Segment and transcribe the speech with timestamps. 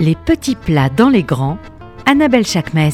[0.00, 1.58] Les petits plats dans les grands,
[2.06, 2.88] Annabelle Chakmes.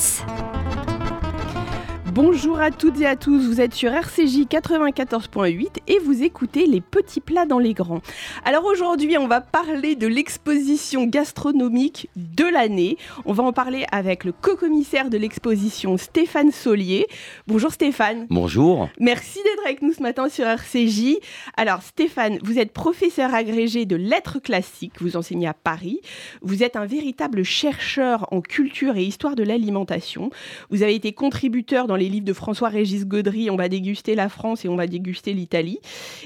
[2.17, 6.81] Bonjour à toutes et à tous, vous êtes sur RCJ 94.8 et vous écoutez les
[6.81, 8.01] petits plats dans les grands.
[8.43, 12.97] Alors aujourd'hui on va parler de l'exposition gastronomique de l'année.
[13.27, 17.07] On va en parler avec le co-commissaire de l'exposition Stéphane Solier.
[17.49, 18.27] Bonjour Stéphane.
[18.31, 18.89] Bonjour.
[18.99, 21.19] Merci d'être avec nous ce matin sur RCJ.
[21.59, 26.01] Alors Stéphane, vous êtes professeur agrégé de lettres classiques, vous enseignez à Paris.
[26.41, 30.31] Vous êtes un véritable chercheur en culture et histoire de l'alimentation.
[30.71, 34.65] Vous avez été contributeur dans les livres de François-Régis Gaudry, on va déguster la France
[34.65, 35.79] et on va déguster l'Italie.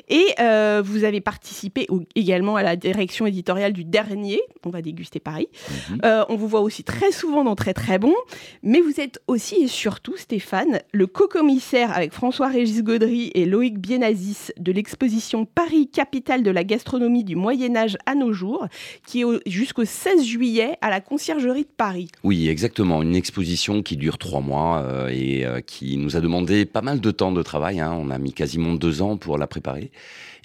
[0.08, 5.20] Et euh, vous avez participé également à la direction éditoriale du dernier, on va déguster
[5.20, 5.48] Paris.
[5.90, 6.00] Mhm.
[6.04, 8.14] Euh, on vous voit aussi très souvent dans Très Très Bon,
[8.62, 14.52] mais vous êtes aussi et surtout, Stéphane, le co-commissaire avec François-Régis Gaudry et Loïc Bienazis
[14.58, 18.66] de l'exposition Paris, capitale de la gastronomie du Moyen-Âge à nos jours,
[19.06, 22.08] qui est jusqu'au 16 juillet à la Conciergerie de Paris.
[22.24, 23.02] Oui, exactement.
[23.02, 27.10] Une exposition qui dure trois mois euh, et qui nous a demandé pas mal de
[27.12, 27.78] temps de travail.
[27.78, 27.96] Hein.
[27.96, 29.92] On a mis quasiment deux ans pour la préparer.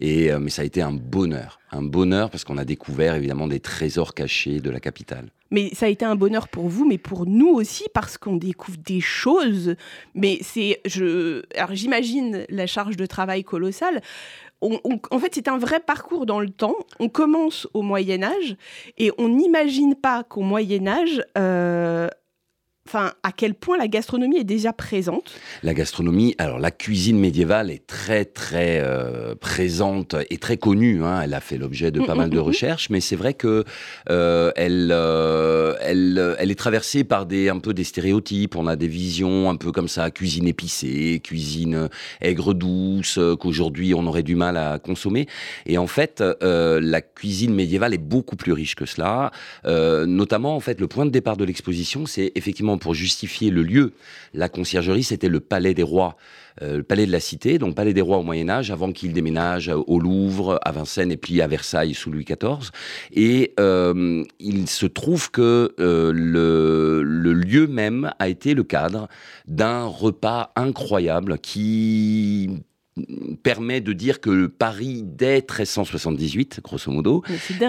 [0.04, 1.60] Euh, mais ça a été un bonheur.
[1.72, 5.30] Un bonheur parce qu'on a découvert évidemment des trésors cachés de la capitale.
[5.50, 8.78] Mais ça a été un bonheur pour vous, mais pour nous aussi, parce qu'on découvre
[8.78, 9.76] des choses.
[10.14, 10.80] Mais c'est,
[11.56, 14.02] alors j'imagine la charge de travail colossale.
[14.62, 16.76] en fait, c'est un vrai parcours dans le temps.
[17.00, 18.58] On commence au Moyen Âge
[19.00, 22.10] et on n'imagine pas qu'au Moyen Âge, euh,
[22.88, 25.34] enfin, à quel point la gastronomie est déjà présente?
[25.64, 31.04] La gastronomie, alors la cuisine médiévale est très très euh, présente et très connue.
[31.04, 31.22] Hein.
[31.24, 33.34] Elle a fait l'objet de mm, pas mal de mm, mm, recherches, mais c'est vrai
[33.34, 33.64] que
[34.10, 38.56] euh, elle, euh, elle, elle est traversée par des un peu des stéréotypes.
[38.56, 41.90] On a des visions un peu comme ça, cuisine épicée, cuisine
[42.22, 45.28] aigre douce, qu'aujourd'hui on aurait du mal à consommer.
[45.66, 49.32] Et en fait, la cuisine médiévale est beaucoup plus riche que cela.
[49.66, 53.94] notamment, en fait, le point de départ de l'exposition, c'est effectivement pour justifier le lieu.
[54.34, 56.18] La conciergerie, c'était le palais des rois,
[56.62, 59.14] euh, le palais de la cité, donc palais des rois au Moyen Âge, avant qu'il
[59.14, 62.72] déménage au Louvre, à Vincennes et puis à Versailles sous Louis XIV.
[63.12, 69.08] Et euh, il se trouve que euh, le, le lieu même a été le cadre
[69.48, 72.50] d'un repas incroyable qui
[73.44, 77.24] permet de dire que Paris, dès 1378, grosso modo,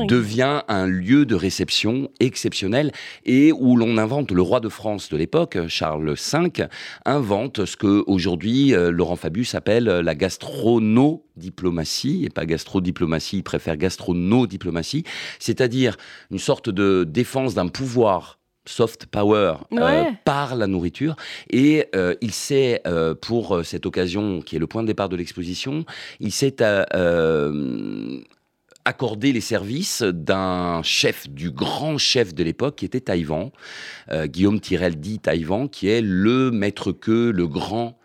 [0.08, 2.92] devient un lieu de réception exceptionnel
[3.24, 6.68] et où l'on invente, le roi de France de l'époque, Charles V,
[7.04, 13.76] invente ce que aujourd'hui euh, Laurent Fabius appelle la gastronodiplomatie, et pas gastrodiplomatie, il préfère
[13.76, 15.02] gastronodiplomatie,
[15.38, 15.96] c'est-à-dire
[16.30, 18.38] une sorte de défense d'un pouvoir
[18.68, 21.16] soft power euh, par la nourriture.
[21.50, 25.16] Et euh, il s'est, euh, pour cette occasion qui est le point de départ de
[25.16, 25.84] l'exposition,
[26.20, 26.56] il s'est
[28.84, 33.50] accordé les services d'un chef, du grand chef de l'époque qui était Taïwan,
[34.12, 37.98] Guillaume Tirel dit Taïwan, qui est le maître que, le grand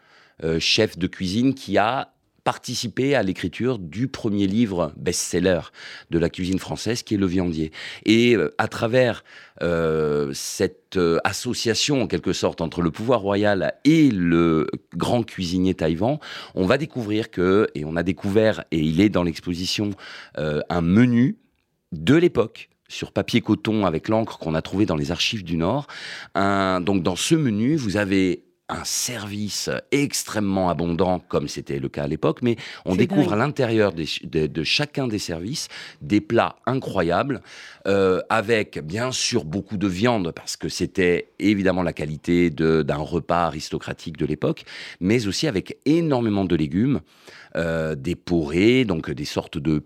[0.58, 2.11] chef de cuisine qui a
[2.44, 5.62] participé à l'écriture du premier livre best-seller
[6.10, 7.72] de la cuisine française, qui est Le Viandier.
[8.06, 9.24] Et euh, à travers
[9.62, 15.74] euh, cette euh, association, en quelque sorte, entre le pouvoir royal et le grand cuisinier
[15.74, 16.18] Taïwan,
[16.56, 19.92] on va découvrir que, et on a découvert, et il est dans l'exposition,
[20.38, 21.38] un menu
[21.92, 25.88] de l'époque sur papier coton avec l'encre qu'on a trouvé dans les archives du Nord.
[26.36, 32.08] Donc dans ce menu, vous avez un service extrêmement abondant, comme c'était le cas à
[32.08, 32.56] l'époque, mais
[32.86, 35.68] on découvre à l'intérieur de, chacun des services
[36.02, 37.42] des plats incroyables,
[37.88, 43.46] euh, avec bien sûr beaucoup de viande, parce que c'était évidemment la qualité d'un repas
[43.46, 44.64] aristocratique de l'époque,
[45.00, 47.02] mais aussi avec énormément de légumes,
[47.58, 49.84] euh, des porées, donc des sortes de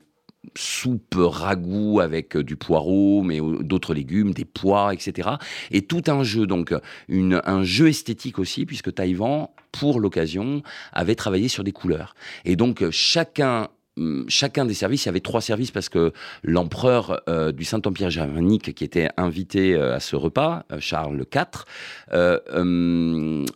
[0.56, 5.29] soupe ragoût avec euh, du poireau, mais d'autres légumes, des pois, etc.
[5.72, 6.73] Et tout un jeu, donc
[7.07, 10.61] une, un jeu esthétique aussi, puisque Taïwan, pour l'occasion,
[10.94, 12.16] avait travaillé sur des couleurs.
[12.45, 13.69] Et donc chacun Hum,
[14.28, 16.12] chacun des services, il y avait trois services parce que
[16.44, 21.65] l'empereur euh, du Saint-Empire germanique qui était invité euh, à ce repas, euh, Charles IV,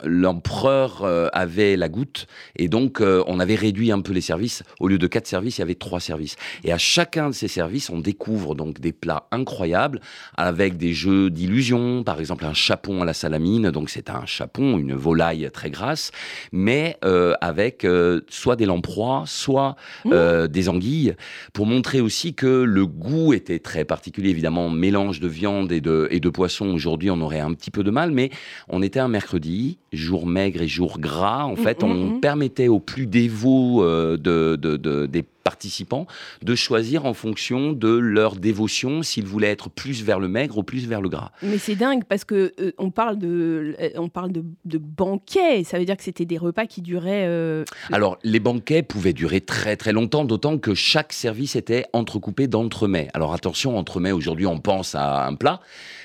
[0.05, 4.63] l'empereur avait la goutte et donc on avait réduit un peu les services.
[4.79, 6.35] Au lieu de quatre services, il y avait trois services.
[6.63, 10.01] Et à chacun de ces services, on découvre donc des plats incroyables
[10.35, 14.77] avec des jeux d'illusion, par exemple un chapon à la salamine, donc c'est un chapon,
[14.77, 16.11] une volaille très grasse,
[16.51, 16.97] mais
[17.41, 17.85] avec
[18.29, 19.75] soit des lamproies, soit
[20.05, 20.11] mmh.
[20.29, 21.15] Euh, des anguilles,
[21.53, 24.29] pour montrer aussi que le goût était très particulier.
[24.29, 27.83] Évidemment, mélange de viande et de, et de poisson, aujourd'hui, on aurait un petit peu
[27.83, 28.29] de mal, mais
[28.67, 31.45] on était un mercredi, jour maigre et jour gras.
[31.45, 32.19] En fait, mm, mm, on mm.
[32.21, 36.07] permettait aux plus dévots euh, de, de, des participants
[36.43, 40.63] de choisir en fonction de leur dévotion s'ils voulaient être plus vers le maigre ou
[40.63, 41.31] plus vers le gras.
[41.41, 45.63] Mais c'est dingue parce que euh, on parle de euh, on parle de, de, banquets,
[45.63, 47.25] ça veut dire que c'était des repas qui duraient.
[47.27, 52.47] Euh, Alors les banquets pouvaient durer très très longtemps, d'autant que chaque service était entrecoupé
[52.47, 53.09] d'entremets.
[53.13, 55.61] Alors attention, entremets aujourd'hui on pense à un plat,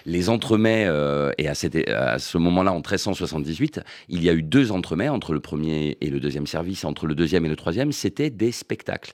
[0.06, 0.88] les entremets
[1.38, 5.40] et à, à ce moment-là en 1378 il y a eu deux entremets entre le
[5.40, 9.12] premier et le deuxième service, entre le deuxième et le troisième, c'était des spectacles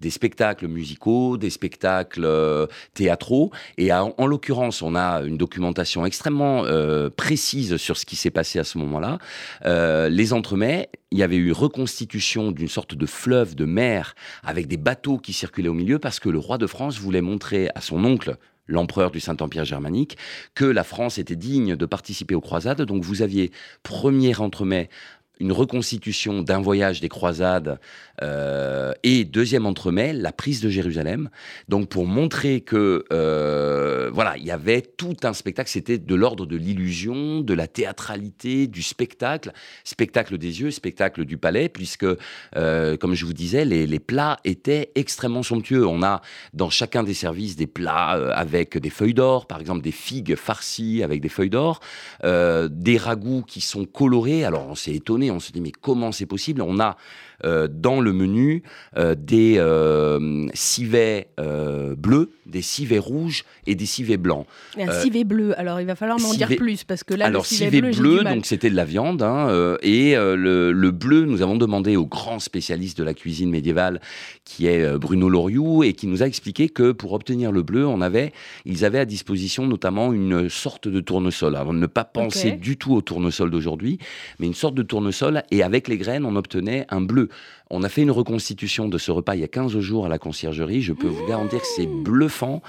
[0.00, 3.50] des spectacles musicaux, des spectacles euh, théâtraux.
[3.76, 8.58] Et en, l'occurrence, on a une documentation extrêmement euh, précise sur ce qui s'est passé
[8.58, 9.18] à ce moment-là.
[9.64, 14.66] Euh, les entremets, il y avait eu reconstitution d'une sorte de fleuve, de mer, avec
[14.66, 17.80] des bateaux qui circulaient au milieu, parce que le roi de France voulait montrer à
[17.80, 18.36] son oncle
[18.68, 20.16] l'empereur du Saint-Empire germanique,
[20.54, 22.82] que la France était digne de participer aux croisades.
[22.82, 23.50] Donc vous aviez
[23.82, 24.90] premier entremets
[25.40, 27.78] une reconstitution d'un voyage des croisades
[28.22, 31.30] euh, et deuxième entremets, la prise de Jérusalem.
[31.68, 36.46] Donc pour montrer que euh, voilà, il y avait tout un spectacle, c'était de l'ordre
[36.46, 39.52] de l'illusion, de la théâtralité, du spectacle,
[39.84, 42.06] spectacle des yeux, spectacle du palais, puisque
[42.56, 45.86] euh, comme je vous disais, les, les, plats étaient extrêmement somptueux.
[45.86, 46.22] On a
[46.54, 51.02] dans chacun des services des plats avec des feuilles d'or, par exemple des figues farcies
[51.02, 51.80] avec des feuilles d'or,
[52.22, 54.44] des ragoûts qui sont colorés.
[54.44, 56.62] Alors on s'est étonné, on se dit mais comment c'est possible?
[56.62, 56.96] On a
[57.44, 58.62] dans le menu
[58.96, 61.28] euh, des euh, civets
[61.96, 64.46] bleus, des civets rouges et des civets blancs.
[64.78, 67.46] un civet bleu, alors il va falloir m'en dire plus parce que là, alors, le
[67.46, 72.06] civet, bleu, donc c'était de la viande hein, et le, bleu, nous avons demandé au
[72.06, 74.00] grand spécialiste de la cuisine médiévale
[74.44, 78.00] qui est Bruno Loriou et qui nous a expliqué que pour obtenir le bleu, on
[78.00, 78.32] avait,
[78.64, 81.56] ils avaient à disposition notamment une sorte de tournesol.
[81.56, 83.98] Alors ne pas penser du tout au tournesol d'aujourd'hui,
[84.38, 87.27] mais une sorte de tournesol et avec les graines, on obtenait un bleu
[87.70, 90.18] on a fait une reconstitution de ce repas il y a 15 jours à la
[90.18, 90.80] conciergerie.
[90.82, 92.62] Je peux vous garantir que c'est bluffant.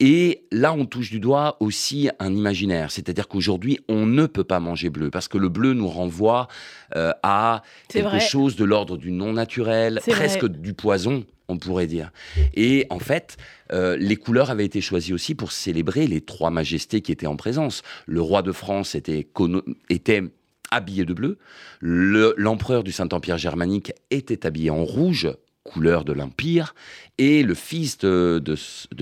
[0.00, 2.90] Et là, on touche du doigt aussi un imaginaire.
[2.90, 6.48] C'est-à-dire qu'aujourd'hui, on ne peut pas manger bleu parce que le bleu nous renvoie
[6.96, 12.12] euh, à quelque chose de l'ordre du non naturel, presque du poison on pourrait dire.
[12.54, 13.36] Et en fait,
[13.72, 17.36] euh, les couleurs avaient été choisies aussi pour célébrer les trois majestés qui étaient en
[17.36, 17.82] présence.
[18.06, 19.26] Le roi de France était,
[19.88, 20.22] était
[20.70, 21.38] habillé de bleu.
[21.80, 25.28] L'empereur du Saint-Empire germanique était habillé en rouge,
[25.64, 26.74] couleur de l'Empire,
[27.18, 28.42] et le fils de,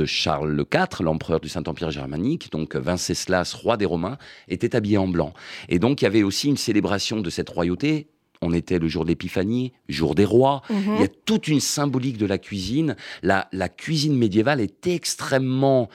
[0.05, 4.19] Charles IV, l'empereur du Saint-Empire germanique, donc Venceslas, roi des Romains,
[4.49, 5.33] était habillé en blanc.
[5.69, 8.09] Et donc il y avait aussi une célébration de cette royauté.
[8.41, 10.63] On était le jour de l'Épiphanie, jour des rois.
[10.71, 10.95] Mhm.
[10.95, 12.95] Il y a toute une symbolique de la cuisine.
[13.23, 15.89] La, la cuisine médiévale est extrêmement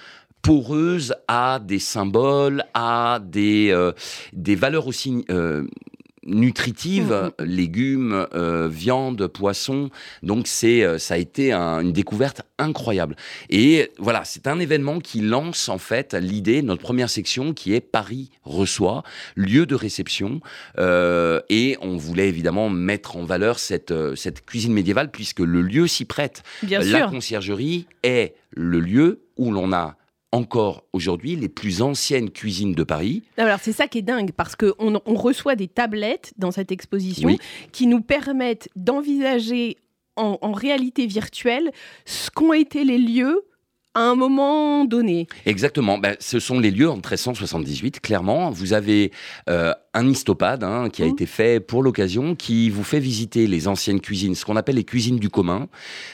[0.44, 3.94] poreuse à des symboles, à des, euh,
[4.34, 5.66] des valeurs aussi euh,
[6.26, 7.44] nutritives, mm-hmm.
[7.46, 9.90] légumes, euh, viande, poisson.
[10.22, 13.16] Donc c'est, ça a été une découverte incroyable.
[13.50, 17.82] Et voilà, c'est un événement qui lance en fait l'idée, notre première section qui est
[17.82, 19.04] Paris reçoit,
[19.38, 20.42] lieu de réception.
[20.78, 26.04] et on voulait évidemment mettre en valeur cette, cette cuisine médiévale puisque le lieu s'y
[26.04, 26.44] prête.
[26.64, 29.96] Bien La conciergerie est le lieu où l'on a
[30.34, 33.22] encore aujourd'hui les plus anciennes cuisines de Paris.
[33.38, 37.38] Alors c'est ça qui est dingue parce qu'on on reçoit des tablettes dans cette exposition
[37.72, 39.78] qui nous permettent d'envisager
[40.16, 41.72] en, en, réalité virtuelle
[42.06, 43.46] ce qu'ont été les lieux
[43.94, 45.28] à un moment donné.
[45.46, 45.98] Exactement.
[46.00, 48.50] Ben, ce sont les lieux en 1378, clairement.
[48.50, 49.12] Vous avez
[49.50, 51.10] euh, un histopade hein, qui a mmh.
[51.10, 54.84] été fait pour l'occasion, qui vous fait visiter les anciennes cuisines, ce qu'on appelle les
[54.84, 55.68] cuisines du commun.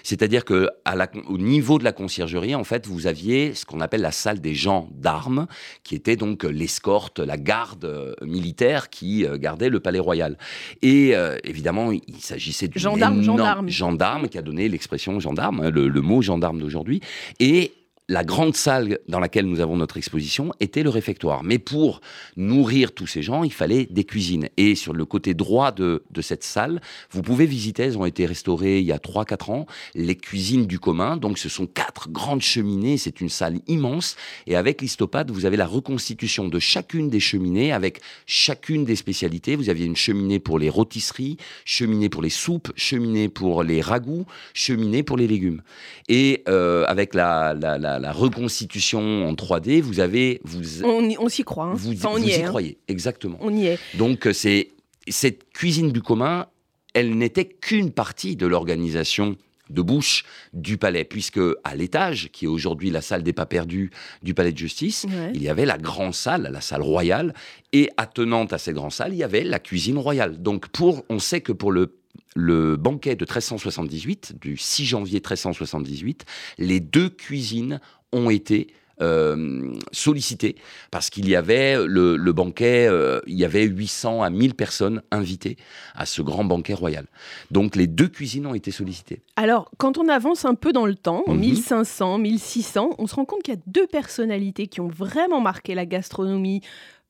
[0.03, 3.79] C'est-à-dire que à la, au niveau de la conciergerie, en fait, vous aviez ce qu'on
[3.79, 5.47] appelle la salle des gens d'armes,
[5.83, 10.37] qui était donc l'escorte, la garde euh, militaire qui euh, gardait le palais royal.
[10.81, 13.69] Et évidemment, il s'agissait du gendarme, gendarme.
[13.69, 17.01] gendarme qui a donné l'expression gendarme, hein, le, le mot gendarme d'aujourd'hui.
[17.39, 17.71] Et
[18.09, 21.43] la grande salle dans laquelle nous avons notre exposition était le réfectoire.
[21.43, 22.01] Mais pour
[22.35, 24.49] nourrir tous ces gens, il fallait des cuisines.
[24.57, 28.79] Et sur le côté droit de, cette salle, vous pouvez visiter, elles ont été restaurées
[28.79, 31.17] il y a 3-4 ans, les cuisines du commun.
[31.17, 34.17] Donc ce sont quatre grandes cheminées, c'est une salle immense.
[34.47, 39.55] Et avec l'histopade, vous avez la reconstitution de chacune des cheminées avec chacune des spécialités.
[39.55, 44.25] Vous aviez une cheminée pour les rôtisseries, cheminée pour les soupes, cheminée pour les ragoûts,
[44.53, 45.61] cheminée pour les légumes.
[46.07, 50.41] Et euh, avec la la, reconstitution en 3D, vous avez...
[50.43, 51.65] Vous, on, s'y croit.
[51.65, 51.73] Hein.
[51.75, 52.47] Vous, y, hein.
[52.47, 53.37] croyez, exactement.
[53.41, 53.79] On y est.
[53.97, 54.69] Donc, euh, c'est
[55.07, 56.47] cette cuisine du commun,
[56.93, 59.35] elle n'était qu'une partie de l'organisation
[59.69, 63.91] de bouche du palais, puisque à l'étage, qui est aujourd'hui la salle des pas perdus
[64.23, 67.33] du palais de justice, il y avait la grande salle, la salle royale,
[67.71, 70.41] et attenante à cette grande salle, il y avait la cuisine royale.
[70.41, 71.98] Donc pour, on sait que pour le
[72.35, 76.25] le banquet de 1378, du 6 janvier 1378,
[76.57, 77.79] les deux cuisines
[78.11, 78.67] ont été
[79.01, 80.57] euh, sollicitées
[80.91, 85.55] parce qu'il y avait le, banquet, euh, il y avait 800 à 1000 personnes invitées
[85.95, 87.05] à ce grand banquet royal.
[87.49, 89.21] Donc les deux cuisines ont été sollicitées.
[89.37, 93.23] Alors quand on avance un peu dans le temps, en 1500, 1600, on se rend
[93.23, 96.61] compte qu'il y a deux personnalités qui ont vraiment marqué la gastronomie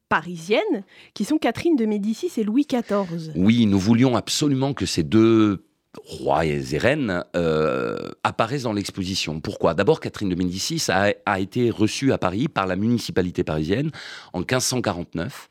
[0.10, 3.32] parisienne, qui sont Catherine de Médicis et Louis XIV.
[3.36, 5.64] Oui, nous voulions absolument que ces deux
[6.04, 9.40] rois et reines euh, apparaissent dans l'exposition.
[9.40, 9.74] Pourquoi?
[9.74, 13.92] D'abord, Catherine de Médicis a, été reçue à Paris par la municipalité parisienne
[14.34, 15.50] en 1549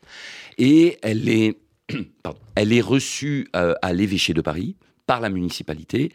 [0.57, 1.57] et elle est,
[2.55, 4.75] elle est reçue euh, à l'évêché de Paris
[5.07, 6.11] par la municipalité.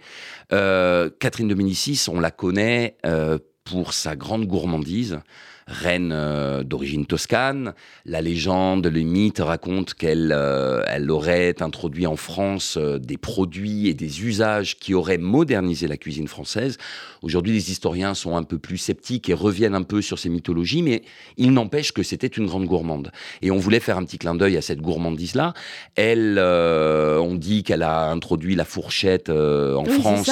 [0.53, 2.97] Euh, Catherine de Médicis, on la connaît
[3.65, 5.21] pour sa grande gourmandise
[5.67, 7.75] reine euh, d'origine toscane.
[8.05, 13.89] La légende, les mythes racontent qu'elle euh, elle aurait introduit en France euh, des produits
[13.89, 16.77] et des usages qui auraient modernisé la cuisine française.
[17.23, 20.83] Aujourd'hui, les historiens sont un peu plus sceptiques et reviennent un peu sur ces mythologies,
[20.83, 21.03] mais
[21.39, 23.11] il n'empêche que c'était une grande gourmande.
[23.41, 25.55] Et on voulait faire un petit clin d'œil à cette gourmandise-là.
[25.97, 30.31] Elle, on dit qu'elle a introduit la fourchette en France.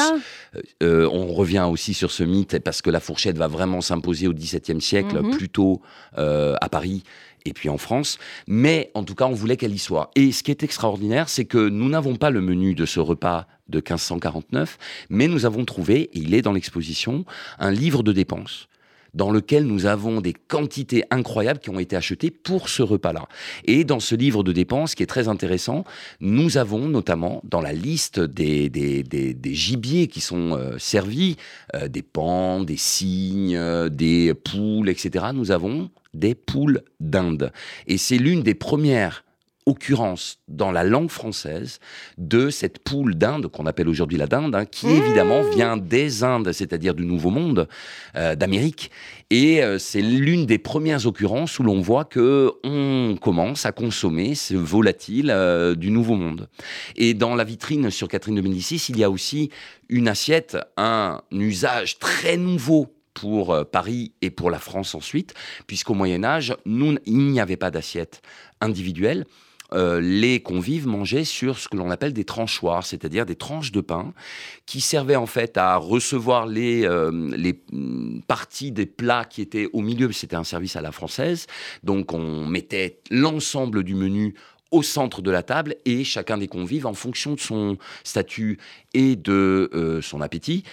[0.82, 4.82] on revient aussi sur ce mythe parce que la fourchette va vraiment s'imposer au XVIIe
[4.82, 5.21] siècle.
[5.22, 5.36] Mhm.
[5.36, 5.80] plutôt
[6.18, 7.02] euh, à Paris
[7.44, 8.18] et puis en France.
[8.46, 10.10] Mais en tout cas, on voulait qu'elle y soit.
[10.14, 13.46] Et ce qui est extraordinaire, c'est que nous n'avons pas le menu de ce repas
[13.68, 14.78] de 1549,
[15.10, 17.24] mais nous avons trouvé, et il est dans l'exposition,
[17.58, 18.68] un livre de dépenses
[19.14, 23.28] dans lequel nous avons des quantités incroyables qui ont été achetées pour ce repas-là.
[23.64, 25.84] Et dans ce livre de dépenses, qui est très intéressant,
[26.20, 31.36] nous avons notamment dans la liste des, des, des, gibiers qui sont euh, servis,
[31.74, 37.52] euh, des pans, des cygnes, euh, des poules, etc., nous avons des poules d'Inde.
[37.86, 39.24] Et c'est l'une des premières
[39.66, 41.78] occurrence dans la langue française
[42.18, 45.02] de cette poule d'Inde qu'on appelle aujourd'hui la dinde, hein, qui mmh.
[45.02, 47.68] évidemment vient des Indes, c'est-à-dire du Nouveau Monde,
[48.16, 48.90] euh, d'Amérique.
[49.30, 54.34] Et euh, c'est l'une des premières occurrences où l'on voit que on commence à consommer
[54.34, 56.48] ce volatile euh, du Nouveau Monde.
[56.96, 59.50] Et dans la vitrine sur Catherine de Médicis, il y a aussi
[59.88, 65.34] une assiette, un usage très nouveau pour Paris et pour la France ensuite,
[65.66, 68.22] puisqu'au Moyen Âge, il n'y avait pas d'assiette
[68.62, 69.26] individuelle.
[69.72, 73.80] Euh, les convives mangeaient sur ce que l'on appelle des tranchoirs, c'est-à-dire des tranches de
[73.80, 74.12] pain
[74.66, 79.80] qui servaient en fait à recevoir les, euh, mm, parties des plats qui étaient au
[79.80, 80.12] milieu.
[80.12, 81.46] C'était un service à la française,
[81.82, 84.34] donc on mettait l'ensemble du menu
[84.72, 88.58] au centre de la table et chacun des convives, en fonction de son statut
[88.94, 90.64] et de euh, son appétit,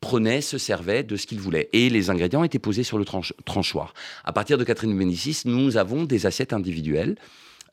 [0.00, 1.68] prenait, se servait de ce qu'il voulait.
[1.72, 3.94] Et les ingrédients étaient posés sur le tranchoir.
[4.24, 7.16] À partir de Catherine de Médicis, nous avons des assiettes individuelles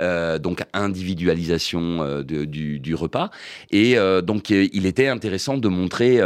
[0.02, 3.30] euh, donc individualisation euh, du, repas.
[3.70, 6.20] Et euh, donc il était intéressant de montrer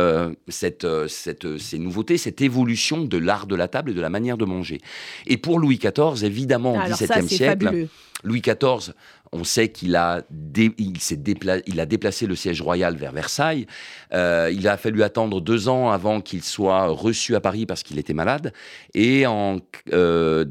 [0.48, 4.38] cette, cette, ces nouveautés, cette évolution de l'art de la table et de la manière
[4.38, 4.80] de manger.
[5.26, 7.88] Et pour Louis XIV, évidemment, au XVIIe siècle,
[8.24, 8.94] Louis XIV
[9.32, 13.66] on sait qu'il a, déplacé le siège royal vers Versailles.
[14.14, 18.00] Euh, il a fallu attendre deux ans avant qu'il soit reçu à Paris parce qu'il
[18.00, 18.54] était malade.
[18.94, 19.58] Et en
[19.94, 20.46] euh,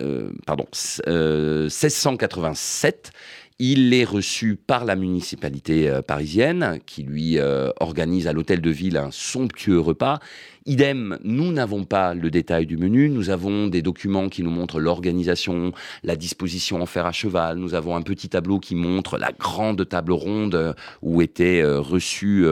[0.00, 0.66] euh, pardon,
[1.06, 3.12] 1687,
[3.60, 8.70] il est reçu par la municipalité euh, parisienne qui lui euh, organise à l'hôtel de
[8.70, 10.20] ville un somptueux repas.
[10.64, 14.78] Idem, nous n'avons pas le détail du menu, nous avons des documents qui nous montrent
[14.78, 15.72] l'organisation,
[16.04, 19.88] la disposition en fer à cheval, nous avons un petit tableau qui montre la grande
[19.88, 20.72] table ronde euh,
[21.02, 22.46] où était reçu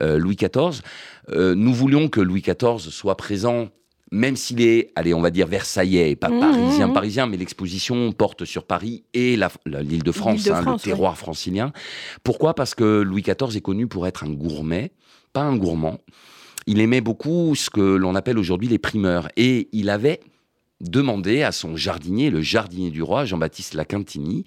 [0.00, 0.82] Louis XIV.
[1.28, 3.68] nous voulions que Louis XIV soit présent
[4.16, 6.92] même s'il est, allez, on va dire versaillais, pas mmh, parisien, mmh.
[6.92, 11.72] parisien, mais l'exposition porte sur Paris et l'île de France, hein, le terroir francilien.
[12.24, 12.54] Pourquoi?
[12.54, 14.92] Parce que Louis XIV est connu pour être un gourmet,
[15.32, 16.00] pas un gourmand.
[16.66, 19.28] Il aimait beaucoup ce que l'on appelle aujourd'hui les primeurs.
[19.36, 20.20] Et il avait
[20.80, 24.44] demandé à son jardinier, le jardinier du roi, Jean-Baptiste Laquintini,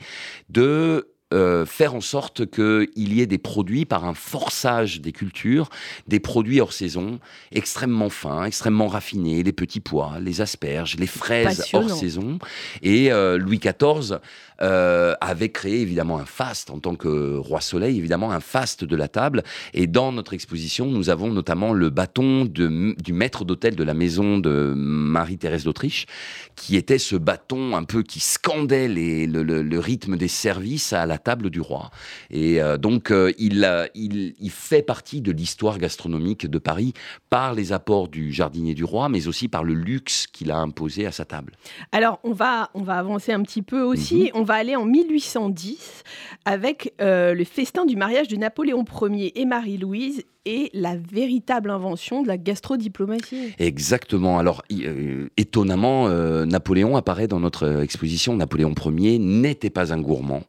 [0.49, 5.69] de euh, faire en sorte qu'il y ait des produits par un forçage des cultures,
[6.07, 7.19] des produits hors saison,
[7.51, 12.39] extrêmement fins, extrêmement raffinés, les petits pois, les asperges, les fraises hors saison.
[12.81, 14.17] Et euh, Louis XIV
[14.61, 18.95] euh, avait créé évidemment un faste en tant que roi soleil, évidemment un faste de
[18.95, 19.43] la table.
[19.75, 23.93] Et dans notre exposition, nous avons notamment le bâton de, du maître d'hôtel de la
[23.93, 26.07] maison de Marie-Thérèse d'Autriche,
[26.55, 31.05] qui était ce bâton un peu qui scandait les, le, le rythme des services à
[31.05, 31.91] la table du roi.
[32.29, 36.93] Et donc, il, il, il fait partie de l'histoire gastronomique de Paris
[37.29, 41.05] par les apports du jardinier du roi, mais aussi par le luxe qu'il a imposé
[41.05, 41.53] à sa table.
[41.91, 44.23] Alors, on va, on va avancer un petit peu aussi.
[44.23, 44.29] Mhm.
[44.33, 46.03] On va aller en 1810
[46.45, 52.27] avec le festin du mariage de Napoléon Ier et Marie-Louise et la véritable invention de
[52.27, 53.53] la gastrodiplomatie.
[53.59, 54.39] Exactement.
[54.39, 58.35] Alors, euh, étonnamment, euh, Napoléon apparaît dans notre euh, exposition.
[58.35, 60.43] Napoléon Ier n'était pas un gourmand,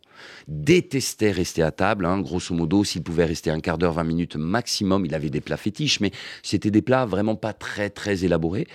[0.65, 2.05] détestait rester à table.
[2.05, 2.21] Hein.
[2.21, 5.57] grosso modo, s'il pouvait rester un quart d'heure, 20 minutes maximum, il avait des plats
[5.57, 6.11] fétiches, mais
[6.43, 8.67] c'était des plats vraiment pas très, très élaborés.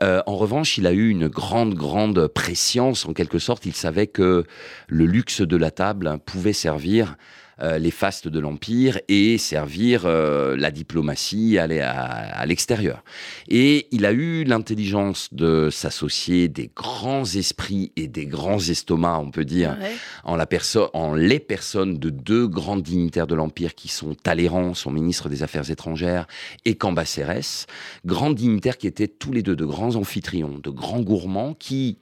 [0.00, 3.66] en revanche, il a eu une grande, grande préscience, en quelque sorte.
[3.66, 4.44] Il savait que
[4.88, 7.16] le luxe de la table pouvait servir
[7.62, 13.04] euh, les fastes de l'Empire et servir euh, la diplomatie à, l'extérieur.
[13.48, 19.30] Et il a eu l'intelligence de s'associer des grands esprits et des grands estomacs, on
[19.30, 19.76] peut dire,
[20.24, 20.46] en, la
[20.94, 25.42] en les personnes de deux grands dignitaires de l'Empire qui sont Talleyrand, son ministre des
[25.42, 26.26] Affaires étrangères,
[26.64, 27.66] et Cambacérès,
[28.06, 31.98] grands dignitaires qui étaient tous les deux de grands amphitrions, de grands gourmands qui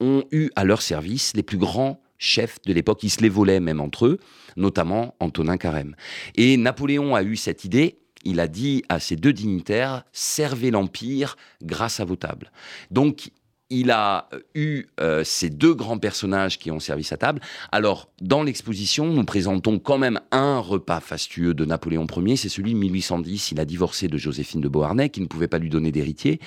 [0.00, 3.02] ont eu à leur service les plus grands chefs de l'époque.
[3.02, 4.18] Ils se les volaient même entre eux,
[4.56, 5.96] notamment Antonin Carême.
[6.36, 7.98] Et Napoléon a eu cette idée.
[8.22, 12.52] Il a dit à ces deux dignitaires servez l'empire grâce à vos tables.
[12.90, 13.30] Donc
[13.70, 17.40] il a eu euh, ces deux grands personnages qui ont servi sa table.
[17.70, 22.74] Alors, dans l'exposition, nous présentons quand même un repas fastueux de Napoléon Ier, c'est celui
[22.74, 23.52] de 1810.
[23.52, 26.40] Il a divorcé de Joséphine de Beauharnais, qui ne pouvait pas lui donner d'héritier.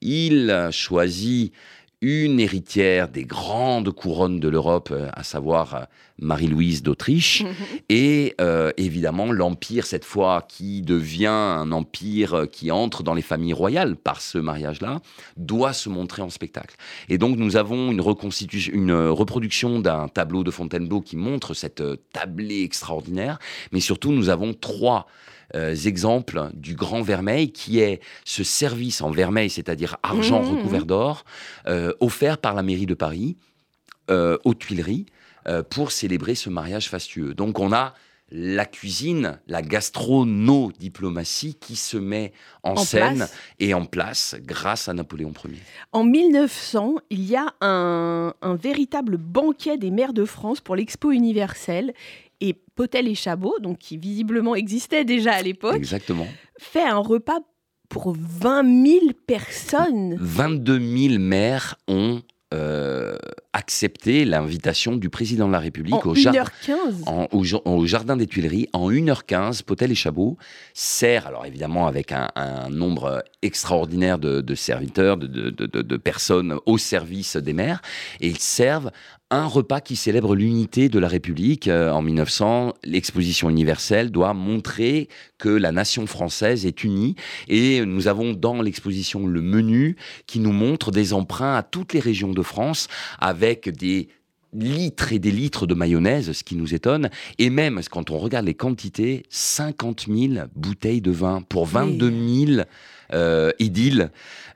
[0.00, 1.52] Il choisit
[2.04, 5.80] une héritière des grandes couronnes de l'Europe, euh, à savoir euh,
[6.18, 7.42] Marie-Louise d'Autriche,
[7.88, 13.54] et euh, évidemment l'empire cette fois qui devient un empire qui entre dans les familles
[13.54, 15.00] royales par ce mariage-là,
[15.38, 16.76] doit se montrer en spectacle.
[17.08, 18.02] Et donc nous avons une,
[18.74, 21.82] une reproduction d'un tableau de Fontainebleau qui montre cette
[22.12, 23.38] tablée extraordinaire,
[23.72, 25.06] mais surtout nous avons trois
[25.54, 30.86] euh, exemples du grand vermeil, qui est ce service en vermeil, c'est-à-dire argent mmh, recouvert
[30.86, 31.24] d'or,
[31.66, 33.36] euh, offert par la mairie de Paris
[34.10, 35.06] euh, aux Tuileries
[35.68, 37.34] pour célébrer ce mariage fastueux.
[37.34, 37.92] Donc on a
[38.30, 42.32] la cuisine, la gastronodiplomatie qui se met
[42.62, 43.28] en, scène
[43.60, 45.58] et en place grâce à Napoléon Ier.
[45.92, 51.12] En 1900, il y a un, un véritable banquet des maires de France pour l'Expo
[51.12, 51.92] universelle
[52.44, 56.26] et Potel et Chabot, donc qui visiblement existait déjà à l'époque, Exactement.
[56.58, 57.40] fait un repas
[57.88, 60.16] pour 20 000 personnes.
[60.20, 63.16] 22 000 maires ont euh,
[63.52, 66.14] accepté l'invitation du président de la République au,
[67.32, 69.62] au, jardin des Tuileries en 1h15.
[69.62, 70.36] Potel et Chabot
[70.72, 77.52] sert, alors évidemment avec un, nombre extraordinaire de, serviteurs, de, de, personnes au service des
[77.52, 77.80] maires,
[78.20, 78.90] et ils servent
[79.30, 81.68] un repas qui célèbre l'unité de la République.
[81.68, 85.08] Euh, en 1900, l'exposition universelle doit montrer
[85.38, 87.16] que la nation française est unie.
[87.48, 92.00] Et nous avons dans l'exposition le menu qui nous montre des emprunts à toutes les
[92.00, 94.08] régions de France avec des
[94.52, 97.10] litres et des litres de mayonnaise, ce qui nous étonne.
[97.38, 102.62] Et même, quand on regarde les quantités, 50 000 bouteilles de vin pour 22 000
[103.14, 104.10] euh, idylle.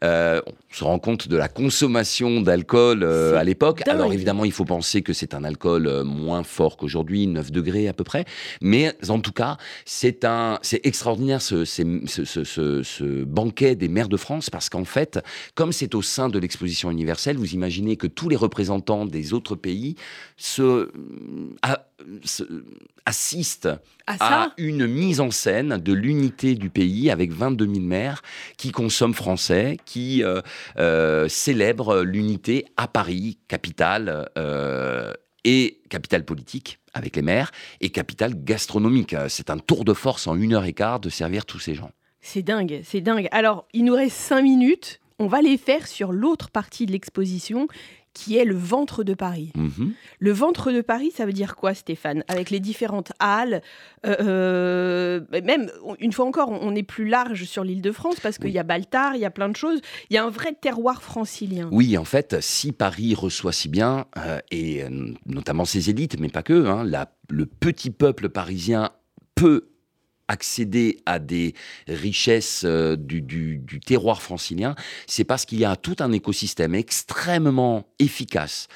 [0.04, 3.82] Euh, on se rend compte de la consommation d'alcool euh, à l'époque.
[3.88, 7.92] Alors évidemment, il faut penser que c'est un alcool moins fort qu'aujourd'hui, 9 degrés à
[7.92, 8.24] peu près.
[8.60, 14.50] Mais en tout cas, c'est un, c'est extraordinaire ce, ce, banquet des maires de France
[14.50, 15.18] parce qu'en fait,
[15.54, 19.56] comme c'est au sein de l'exposition universelle, vous imaginez que tous les représentants des autres
[19.56, 19.96] pays
[20.36, 20.90] se,
[23.04, 23.68] assistent
[24.06, 28.22] à, une mise en scène de l'unité du pays avec 22 000 maires
[28.56, 30.40] qui consomment français, qui euh,
[30.78, 35.12] euh, célèbrent l'unité à Paris, capitale euh,
[35.44, 39.14] et capitale politique avec les maires et capitale gastronomique.
[39.28, 41.90] C'est un tour de force en une heure et quart de servir tous ces gens.
[42.20, 43.28] C'est dingue, c'est dingue.
[43.30, 45.00] Alors, il nous reste cinq minutes.
[45.18, 47.68] On va les faire sur l'autre partie de l'exposition
[48.14, 49.52] qui est le ventre de Paris.
[49.56, 49.92] Mhm.
[50.18, 52.24] Le ventre de Paris, ça veut dire quoi, Stéphane?
[52.28, 53.62] Avec les différentes halles,
[54.06, 58.38] euh, euh, même une fois encore, on est plus large sur l'île de France parce
[58.38, 59.80] qu'il y a Baltard, il y a plein de choses.
[60.10, 61.68] Il y a un vrai terroir francilien.
[61.72, 64.82] Oui, en fait, si Paris reçoit si bien, euh, et
[65.26, 66.84] notamment ses élites, mais pas que, hein,
[67.30, 68.90] le petit peuple parisien
[69.34, 69.68] peut
[70.28, 71.54] accéder à des
[71.88, 74.74] richesses euh, du, terroir francilien,
[75.06, 78.68] c'est parce qu'il y a tout un écosystème extrêmement efficace,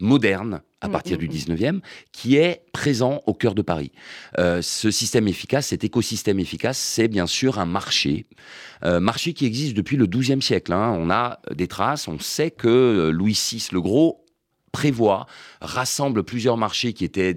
[0.00, 1.80] moderne, à mm, partir mm, du 19e, mm.
[2.12, 3.90] qui est présent au cœur de Paris.
[4.38, 8.26] Euh, ce système efficace, cet écosystème efficace, c'est bien sûr un marché,
[8.84, 10.72] euh, marché qui existe depuis le XIIe siècle.
[10.72, 10.94] Hein.
[10.98, 14.24] On a des traces, on sait que Louis VI le Gros
[14.72, 15.26] prévoit,
[15.60, 17.36] rassemble plusieurs marchés qui étaient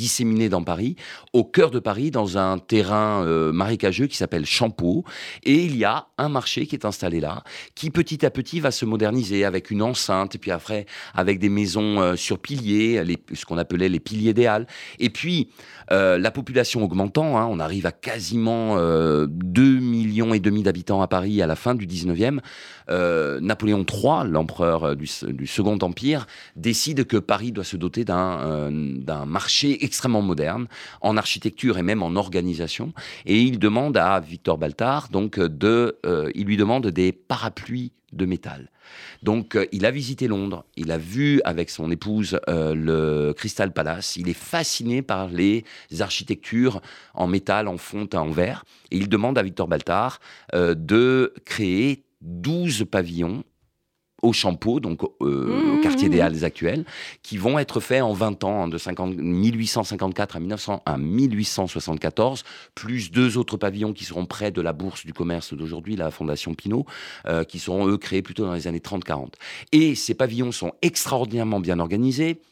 [0.00, 0.96] disséminés dans Paris,
[1.34, 5.04] au cœur de Paris, dans un terrain euh, marécageux qui s'appelle Champeau.
[5.44, 8.70] Et il y a un marché qui est installé là, qui petit à petit va
[8.70, 13.44] se moderniser avec une enceinte, et puis après avec des maisons euh, sur piliers, ce
[13.44, 14.66] qu'on appelait les piliers des Halles.
[14.98, 15.50] Et puis,
[15.92, 21.08] euh, la population augmentant, hein, on arrive à quasiment 2 millions et demi d'habitants à
[21.08, 22.40] Paris à la fin du 19e.
[22.90, 26.26] Napoléon III, l'empereur du, du Second Empire,
[26.56, 30.66] décide que Paris doit se doter euh, d'un marché extrêmement moderne
[31.00, 32.92] en architecture et même en organisation.
[33.26, 38.26] Et il demande à Victor Baltard, donc, de, euh, il lui demande des parapluies de
[38.26, 38.70] métal.
[39.22, 44.16] Donc, euh, il a visité Londres, il a vu avec son épouse le Crystal Palace,
[44.16, 45.64] il est fasciné par les
[46.00, 46.80] architectures
[47.14, 50.18] en métal, en fonte, en verre, et il demande à Victor Baltard
[50.52, 53.44] de créer 12 pavillons
[54.22, 56.20] au Champeau, donc euh, au mmh, quartier des.
[56.20, 56.84] Halles actuelles,
[57.22, 62.44] qui vont être faits en 20 ans, hein, de 50, 1854 à, 1900, à 1874,
[62.74, 66.52] plus deux autres pavillons qui seront près de la Bourse du commerce d'aujourd'hui, la Fondation
[66.52, 66.84] Pinault,
[67.26, 69.32] euh, qui seront eux créés plutôt dans les années 30-40.
[69.72, 72.42] Et ces pavillons sont extraordinairement bien organisés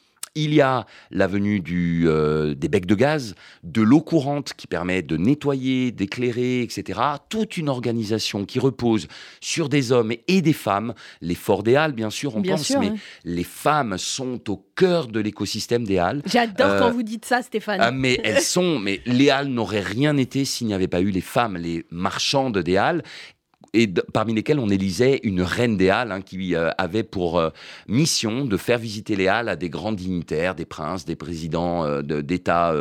[0.45, 5.17] il y a l'avenue euh, des becs de gaz, de l'eau courante qui permet de
[5.17, 7.01] nettoyer, d'éclairer, etc.
[7.29, 9.09] Toute une organisation qui repose
[9.41, 10.95] sur des hommes et des femmes.
[11.21, 12.93] Les forts des Halles, bien sûr, on pense, mais
[13.25, 16.23] les femmes sont au cœur de l'écosystème des Halles.
[16.27, 17.81] J'adore quand euh, vous dites ça, Stéphane.
[17.81, 21.11] Ah, mais elles sont, mais les Halles n'auraient rien été s'il n'y avait pas eu
[21.11, 23.03] les femmes, les marchandes des Halles
[23.75, 27.51] et parmi lesquels on élisait une reine des Halles hein, qui euh, avait pour euh,
[27.87, 32.03] mission de faire visiter les Halles à des grands dignitaires, des princes, des présidents euh,
[32.03, 32.75] d'États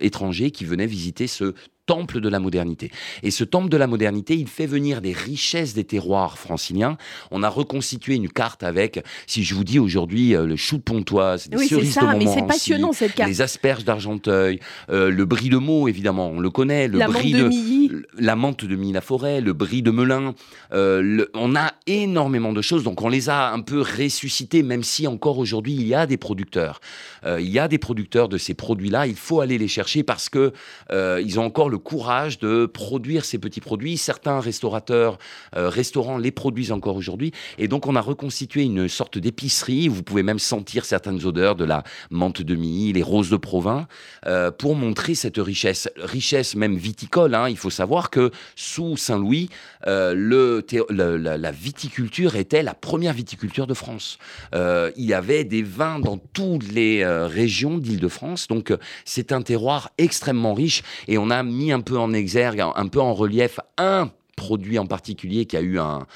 [0.00, 1.54] étrangers qui venaient visiter ce
[1.90, 2.92] temple de la modernité.
[3.24, 6.96] Et ce temple de la modernité, il fait venir des richesses des terroirs franciliens.
[7.32, 10.82] On a reconstitué une carte avec, si je vous dis aujourd'hui, euh, le chou de
[10.82, 13.28] pontoise, les cerises ça, de c'est passionnant cette carte.
[13.28, 17.32] Les asperges d'Argenteuil, euh, le brie de Meaux, évidemment, on le connaît, le la brie
[17.32, 20.34] de, la menthe de Milly-la-Forêt, le brie de Melun.
[20.72, 25.08] Euh, on a énormément de choses, donc on les a un peu ressuscités, même si
[25.08, 26.80] encore aujourd'hui il y a des producteurs.
[27.26, 29.08] il y a des producteurs de ces produits-là.
[29.08, 30.52] Il faut aller les chercher parce que
[30.92, 33.96] ils ont encore le courage de produire ces petits produits.
[33.96, 35.18] Certains restaurateurs,
[35.56, 37.32] euh, restaurants les produisent encore aujourd'hui.
[37.58, 39.88] Et donc, on a reconstitué une sorte d'épicerie.
[39.88, 43.88] Vous pouvez même sentir certaines odeurs de la menthe de Milly, les roses de Provins,
[44.26, 45.88] euh, pour montrer cette richesse.
[45.96, 47.34] Richesse même viticole.
[47.34, 47.48] Hein.
[47.48, 49.50] Il faut savoir que sous Saint-Louis,
[49.86, 54.18] euh, le, la, viticulture était la première viticulture de France.
[54.54, 58.46] il y avait des vins dans toutes les régions d'Île-de-France.
[58.48, 58.72] Donc,
[59.04, 60.82] c'est un terroir extrêmement riche.
[61.08, 64.86] Et on a mis un peu en exergue, un peu en relief un produit en
[64.86, 66.06] particulier qui a eu un,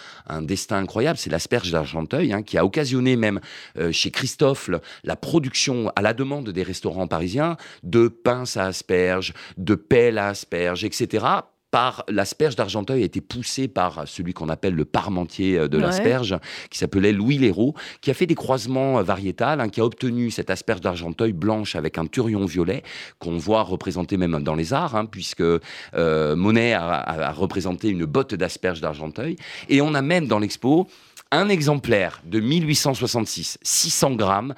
[0.40, 3.38] destin incroyable, c'est l'asperge d'Argenteuil, hein, qui a occasionné même
[3.76, 4.70] euh, chez Christophe
[5.04, 10.28] la production à la demande des restaurants parisiens de pinces à asperges, de pelles à
[10.28, 11.26] asperges, etc
[11.74, 16.38] par l'asperge d'Argenteuil a été poussé par celui qu'on appelle le parmentier euh, de l'asperge,
[16.70, 20.30] qui s'appelait Louis Léraud, qui a fait des croisements euh, variétals, hein, qui a obtenu
[20.30, 22.84] cette asperge d'Argenteuil blanche avec un turion violet,
[23.18, 28.04] qu'on voit représenté même dans les arts, hein, puisque euh, Monet a, a, représenté une
[28.04, 29.34] botte d'asperge d'Argenteuil.
[29.68, 30.86] Et on a même dans l'expo
[31.34, 34.54] un exemplaire de 1866, 600 grammes,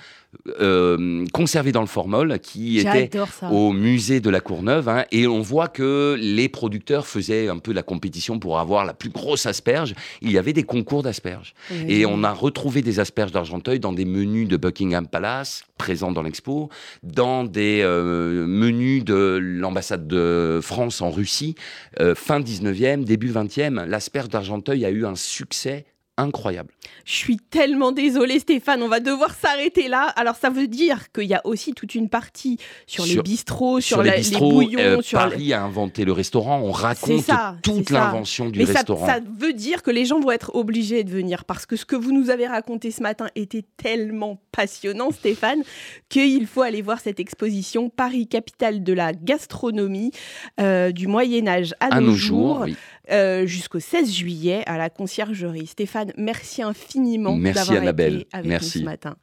[0.61, 3.11] euh, conservé dans le formol, qui était
[3.51, 4.89] au musée de la Courneuve.
[4.89, 8.95] Hein, et on voit que les producteurs faisaient un peu la compétition pour avoir la
[8.95, 9.95] plus grosse asperge.
[10.21, 11.55] Il y avait des concours d'asperges.
[11.89, 16.23] Et on a retrouvé des asperges d'Argenteuil dans des menus de Buckingham Palace, présents dans
[16.23, 16.69] l'expo,
[17.03, 21.55] dans des euh, menus de l'ambassade de France en Russie,
[22.01, 23.85] euh, fin 19e, début 20e.
[23.87, 25.87] L'asperge d'Argenteuil a eu un succès
[26.17, 26.73] incroyable.
[27.05, 30.13] Je suis tellement désolée Stéphane, on va devoir s'arrêter là.
[30.17, 34.03] Alors ça veut dire qu'il y a aussi toute une partie sur, les bistrots, sur,
[34.03, 34.79] les, bouillons.
[34.79, 37.25] Euh, sur Paris a inventé le restaurant, on raconte
[37.63, 39.07] toute l'invention du restaurant.
[39.07, 41.97] Ça, veut dire que les gens vont être obligés de venir parce que ce que
[41.97, 45.63] vous nous avez raconté ce matin était tellement passionnant Stéphane
[46.09, 50.13] qu'il faut aller voir cette exposition Paris, capitale de la gastronomie
[50.61, 52.67] euh, du Moyen Âge à, nos, jours.
[53.11, 55.67] Euh, jusqu'au 16 juillet à la conciergerie.
[55.67, 58.79] Stéphane, merci infiniment d'avoir été avec merci.
[58.79, 59.17] nous ce matin.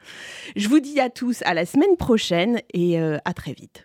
[0.56, 3.84] Je vous dis à tous à la semaine prochaine et euh, à très vite.